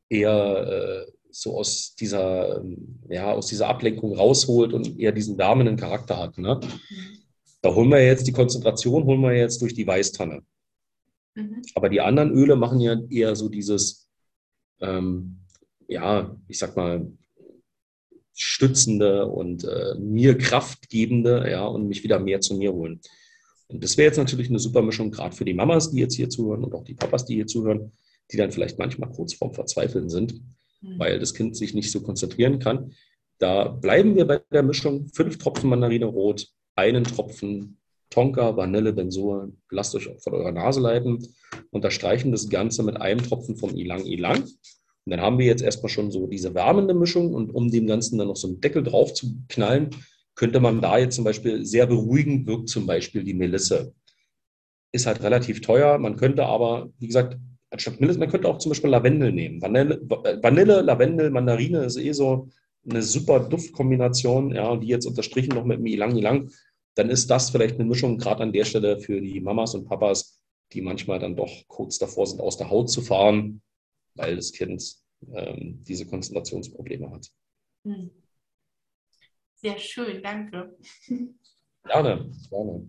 eher 0.09 1.05
äh, 1.07 1.11
so 1.33 1.57
aus 1.57 1.95
dieser, 1.95 2.61
ähm, 2.61 2.99
ja, 3.09 3.33
aus 3.33 3.47
dieser 3.47 3.67
Ablenkung 3.67 4.15
rausholt 4.15 4.73
und 4.73 4.99
eher 4.99 5.11
diesen 5.11 5.37
wärmenden 5.37 5.77
Charakter 5.77 6.17
hat. 6.17 6.37
Ne? 6.37 6.59
Da 7.61 7.73
holen 7.73 7.89
wir 7.89 8.05
jetzt 8.05 8.27
die 8.27 8.33
Konzentration, 8.33 9.05
holen 9.05 9.21
wir 9.21 9.33
jetzt 9.33 9.61
durch 9.61 9.73
die 9.73 9.87
Weißtanne. 9.87 10.43
Mhm. 11.35 11.61
Aber 11.75 11.89
die 11.89 12.01
anderen 12.01 12.31
Öle 12.31 12.55
machen 12.55 12.79
ja 12.79 12.95
eher 13.09 13.35
so 13.35 13.49
dieses, 13.49 14.07
ähm, 14.79 15.39
ja, 15.87 16.35
ich 16.47 16.59
sag 16.59 16.75
mal, 16.75 17.11
stützende 18.35 19.27
und 19.27 19.63
äh, 19.63 19.95
mir 19.99 20.37
kraftgebende, 20.37 21.49
ja, 21.49 21.65
und 21.65 21.87
mich 21.87 22.03
wieder 22.03 22.19
mehr 22.19 22.41
zu 22.41 22.55
mir 22.55 22.73
holen. 22.73 22.99
Und 23.67 23.83
das 23.83 23.97
wäre 23.97 24.07
jetzt 24.07 24.17
natürlich 24.17 24.49
eine 24.49 24.59
super 24.59 24.81
Mischung, 24.81 25.11
gerade 25.11 25.35
für 25.35 25.45
die 25.45 25.53
Mamas, 25.53 25.91
die 25.91 25.99
jetzt 25.99 26.15
hier 26.15 26.29
zuhören 26.29 26.63
und 26.63 26.73
auch 26.73 26.83
die 26.83 26.95
Papas, 26.95 27.25
die 27.25 27.35
hier 27.35 27.47
zuhören, 27.47 27.91
die 28.31 28.37
dann 28.37 28.51
vielleicht 28.51 28.77
manchmal 28.77 29.11
kurz 29.11 29.33
vorm 29.33 29.53
Verzweifeln 29.53 30.09
sind. 30.09 30.41
Weil 30.97 31.19
das 31.19 31.33
Kind 31.33 31.55
sich 31.55 31.73
nicht 31.73 31.91
so 31.91 32.01
konzentrieren 32.01 32.59
kann. 32.59 32.93
Da 33.39 33.67
bleiben 33.67 34.15
wir 34.15 34.25
bei 34.25 34.41
der 34.51 34.63
Mischung. 34.63 35.07
Fünf 35.09 35.37
Tropfen 35.37 35.69
Mandarine 35.69 36.05
rot, 36.05 36.47
einen 36.75 37.03
Tropfen 37.03 37.77
Tonka, 38.09 38.55
Vanille, 38.55 38.93
Benzoa. 38.93 39.49
Lasst 39.71 39.95
euch 39.95 40.07
von 40.19 40.33
eurer 40.33 40.51
Nase 40.51 40.79
leiten. 40.79 41.27
Unterstreichen 41.71 42.31
das 42.31 42.47
Ganze 42.47 42.83
mit 42.83 43.01
einem 43.01 43.23
Tropfen 43.23 43.57
vom 43.57 43.75
Ilang 43.75 44.05
Ilang. 44.05 44.43
Und 44.43 45.11
dann 45.11 45.19
haben 45.19 45.39
wir 45.39 45.47
jetzt 45.47 45.63
erstmal 45.63 45.89
schon 45.89 46.11
so 46.11 46.27
diese 46.27 46.53
wärmende 46.53 46.93
Mischung. 46.93 47.33
Und 47.33 47.49
um 47.49 47.71
dem 47.71 47.87
Ganzen 47.87 48.17
dann 48.17 48.27
noch 48.27 48.35
so 48.35 48.47
einen 48.47 48.61
Deckel 48.61 48.83
drauf 48.83 49.13
zu 49.13 49.35
knallen, 49.49 49.89
könnte 50.35 50.59
man 50.59 50.79
da 50.79 50.97
jetzt 50.97 51.15
zum 51.15 51.25
Beispiel 51.25 51.65
sehr 51.65 51.87
beruhigend 51.87 52.47
wirkt 52.47 52.69
zum 52.69 52.85
Beispiel 52.85 53.23
die 53.23 53.33
Melisse. 53.33 53.93
Ist 54.91 55.07
halt 55.07 55.21
relativ 55.23 55.61
teuer. 55.61 55.97
Man 55.97 56.15
könnte 56.15 56.45
aber, 56.45 56.89
wie 56.99 57.07
gesagt, 57.07 57.37
anstatt 57.73 57.99
Melisse, 57.99 58.19
man 58.19 58.29
könnte 58.29 58.47
auch 58.47 58.59
zum 58.59 58.69
Beispiel 58.69 58.91
Lavendel 58.91 59.31
nehmen. 59.31 59.61
Vanille, 59.61 59.99
Vanille, 60.07 60.81
Lavendel, 60.81 61.31
Mandarine 61.31 61.85
ist 61.85 61.97
eh 61.97 62.11
so 62.11 62.49
eine 62.87 63.01
super 63.01 63.39
Duftkombination, 63.39 64.53
ja, 64.53 64.75
die 64.77 64.87
jetzt 64.87 65.05
unterstrichen 65.05 65.55
noch 65.55 65.65
mit 65.65 65.79
dem 65.79 65.85
Ilang 65.87 66.15
Ilang, 66.15 66.51
dann 66.95 67.09
ist 67.09 67.29
das 67.29 67.49
vielleicht 67.49 67.75
eine 67.75 67.85
Mischung 67.85 68.17
gerade 68.17 68.43
an 68.43 68.53
der 68.53 68.65
Stelle 68.65 68.99
für 68.99 69.19
die 69.19 69.39
Mamas 69.41 69.73
und 69.73 69.85
Papas, 69.85 70.39
die 70.71 70.81
manchmal 70.81 71.19
dann 71.19 71.35
doch 71.35 71.51
kurz 71.67 71.97
davor 71.97 72.27
sind, 72.27 72.39
aus 72.39 72.57
der 72.57 72.69
Haut 72.69 72.89
zu 72.89 73.01
fahren, 73.01 73.61
weil 74.15 74.35
das 74.35 74.51
Kind 74.51 74.95
ähm, 75.33 75.83
diese 75.83 76.05
Konzentrationsprobleme 76.05 77.09
hat. 77.09 77.27
Hm. 77.85 78.11
Sehr 79.55 79.77
schön, 79.79 80.21
danke. 80.21 80.77
Gerne, 81.85 82.31
gerne. 82.49 82.87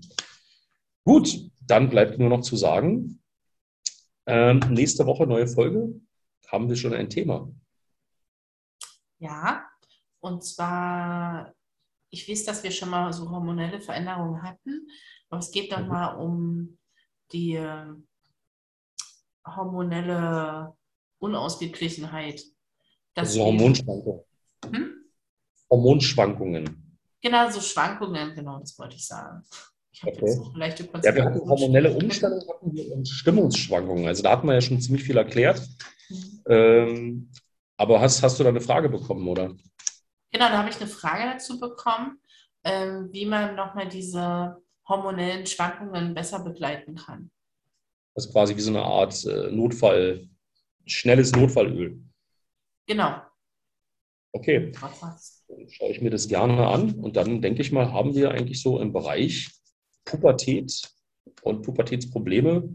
Gut, 1.04 1.50
dann 1.66 1.88
bleibt 1.88 2.18
nur 2.18 2.28
noch 2.28 2.42
zu 2.42 2.56
sagen, 2.56 3.20
ähm, 4.26 4.60
nächste 4.70 5.06
Woche 5.06 5.26
neue 5.26 5.46
Folge. 5.46 6.00
Haben 6.48 6.68
wir 6.68 6.76
schon 6.76 6.94
ein 6.94 7.10
Thema? 7.10 7.48
Ja, 9.18 9.64
und 10.20 10.44
zwar, 10.44 11.54
ich 12.10 12.28
weiß, 12.28 12.44
dass 12.44 12.62
wir 12.62 12.70
schon 12.70 12.90
mal 12.90 13.12
so 13.12 13.30
hormonelle 13.30 13.80
Veränderungen 13.80 14.42
hatten, 14.42 14.88
aber 15.28 15.40
es 15.40 15.50
geht 15.50 15.72
dann 15.72 15.84
mhm. 15.84 15.88
mal 15.88 16.14
um 16.14 16.78
die 17.32 17.54
äh, 17.54 17.86
hormonelle 19.46 20.74
Unausgeglichenheit. 21.18 22.42
Also 23.14 23.44
Hormonschwankungen. 23.44 24.24
Hm? 24.64 24.94
Hormonschwankungen. 25.70 26.98
Genau, 27.20 27.50
so 27.50 27.60
Schwankungen, 27.60 28.34
genau, 28.34 28.58
das 28.58 28.78
wollte 28.78 28.96
ich 28.96 29.06
sagen. 29.06 29.42
Ich 29.94 30.02
Okay. 30.02 30.26
jetzt 30.26 30.40
auch 30.40 30.56
leichte 30.56 30.88
Ja, 31.04 31.14
wir 31.14 31.24
hatten 31.24 31.48
hormonelle 31.48 31.94
wir 31.96 32.92
und 32.92 33.08
Stimmungsschwankungen. 33.08 34.08
Also 34.08 34.24
da 34.24 34.32
hatten 34.32 34.48
wir 34.48 34.54
ja 34.54 34.60
schon 34.60 34.80
ziemlich 34.80 35.04
viel 35.04 35.16
erklärt. 35.16 35.62
Mhm. 36.08 36.42
Ähm, 36.48 37.30
aber 37.76 38.00
hast, 38.00 38.20
hast 38.22 38.38
du 38.38 38.42
da 38.42 38.48
eine 38.48 38.60
Frage 38.60 38.88
bekommen, 38.88 39.26
oder? 39.28 39.54
Genau, 40.32 40.48
da 40.48 40.58
habe 40.58 40.68
ich 40.68 40.80
eine 40.80 40.88
Frage 40.88 41.30
dazu 41.30 41.60
bekommen, 41.60 42.18
ähm, 42.64 43.08
wie 43.12 43.24
man 43.24 43.54
nochmal 43.54 43.88
diese 43.88 44.56
hormonellen 44.88 45.46
Schwankungen 45.46 46.12
besser 46.12 46.40
begleiten 46.40 46.96
kann. 46.96 47.30
Das 48.16 48.26
ist 48.26 48.32
quasi 48.32 48.56
wie 48.56 48.60
so 48.60 48.70
eine 48.70 48.82
Art 48.82 49.24
äh, 49.26 49.52
Notfall, 49.52 50.28
schnelles 50.86 51.30
Notfallöl. 51.30 52.02
Genau. 52.86 53.22
Okay, 54.32 54.72
schaue 55.68 55.90
ich 55.90 56.00
mir 56.00 56.10
das 56.10 56.26
gerne 56.26 56.66
an 56.66 56.94
und 56.96 57.16
dann 57.16 57.40
denke 57.40 57.62
ich 57.62 57.70
mal, 57.70 57.92
haben 57.92 58.16
wir 58.16 58.32
eigentlich 58.32 58.60
so 58.60 58.80
im 58.80 58.92
Bereich 58.92 59.48
Pubertät 60.04 60.90
und 61.42 61.62
Pubertätsprobleme 61.62 62.68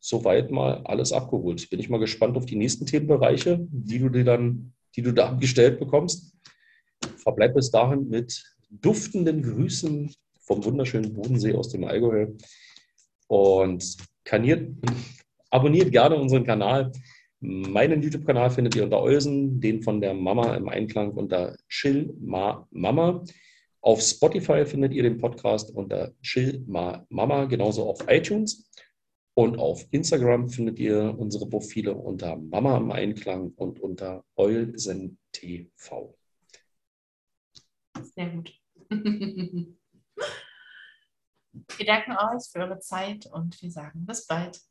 soweit 0.00 0.50
mal 0.50 0.82
alles 0.84 1.12
abgeholt. 1.12 1.68
Bin 1.70 1.80
ich 1.80 1.88
mal 1.88 1.98
gespannt 1.98 2.36
auf 2.36 2.44
die 2.44 2.56
nächsten 2.56 2.84
Themenbereiche, 2.84 3.66
die 3.70 3.98
du 3.98 4.10
dir 4.10 4.24
dann, 4.24 4.74
die 4.96 5.02
du 5.02 5.12
da 5.12 5.32
gestellt 5.32 5.78
bekommst. 5.78 6.34
Verbleib 7.16 7.54
bis 7.54 7.70
dahin 7.70 8.08
mit 8.08 8.44
duftenden 8.70 9.42
Grüßen 9.42 10.14
vom 10.40 10.64
wunderschönen 10.64 11.14
Bodensee 11.14 11.54
aus 11.54 11.70
dem 11.70 11.84
Allgäu 11.84 12.26
und 13.28 13.96
kaniert, 14.24 14.70
abonniert 15.50 15.90
gerne 15.90 16.16
unseren 16.16 16.44
Kanal. 16.44 16.92
Meinen 17.40 18.02
YouTube-Kanal 18.02 18.50
findet 18.50 18.74
ihr 18.76 18.84
unter 18.84 19.02
Eusen, 19.02 19.60
den 19.60 19.82
von 19.82 20.00
der 20.00 20.14
Mama 20.14 20.54
im 20.54 20.68
Einklang 20.68 21.12
unter 21.12 21.56
Chill 21.68 22.14
Ma 22.20 22.66
Mama. 22.70 23.24
Auf 23.84 24.00
Spotify 24.00 24.64
findet 24.64 24.94
ihr 24.94 25.02
den 25.02 25.18
Podcast 25.18 25.70
unter 25.70 26.14
Chill 26.22 26.64
Ma 26.66 27.04
Mama, 27.10 27.44
genauso 27.44 27.86
auf 27.86 28.08
iTunes. 28.08 28.70
Und 29.34 29.58
auf 29.58 29.84
Instagram 29.90 30.48
findet 30.48 30.78
ihr 30.78 31.14
unsere 31.18 31.46
Profile 31.46 31.94
unter 31.94 32.34
Mama 32.36 32.78
im 32.78 32.90
Einklang 32.90 33.50
und 33.50 33.80
unter 33.80 34.24
Eusen 34.36 35.18
TV. 35.32 36.16
Sehr 38.14 38.30
gut. 38.30 38.58
wir 38.90 39.76
danken 41.84 42.12
euch 42.12 42.48
für 42.50 42.60
eure 42.60 42.78
Zeit 42.78 43.26
und 43.26 43.60
wir 43.60 43.70
sagen 43.70 44.06
bis 44.06 44.26
bald. 44.26 44.62